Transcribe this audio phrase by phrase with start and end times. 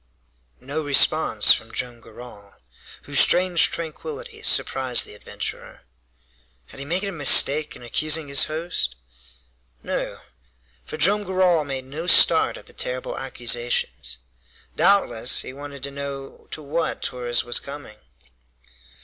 [0.59, 2.55] No response from Joam Garral,
[3.03, 5.81] whose strange tranquillity surprised the adventurer.
[6.69, 8.95] Had he made a mistake in accusing his host?
[9.83, 10.21] No!
[10.83, 14.17] For Joam Garral made no start at the terrible accusations.
[14.75, 17.99] Doubtless he wanted to know to what Torres was coming.